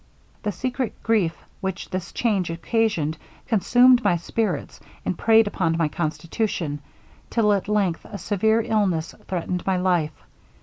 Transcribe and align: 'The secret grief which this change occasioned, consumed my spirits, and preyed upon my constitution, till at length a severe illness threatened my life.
'The 0.41 0.51
secret 0.51 1.03
grief 1.03 1.45
which 1.59 1.91
this 1.91 2.11
change 2.11 2.49
occasioned, 2.49 3.15
consumed 3.45 4.03
my 4.03 4.15
spirits, 4.17 4.79
and 5.05 5.15
preyed 5.15 5.45
upon 5.45 5.77
my 5.77 5.87
constitution, 5.87 6.79
till 7.29 7.53
at 7.53 7.67
length 7.67 8.03
a 8.05 8.17
severe 8.17 8.63
illness 8.63 9.13
threatened 9.27 9.63
my 9.67 9.77
life. 9.77 10.23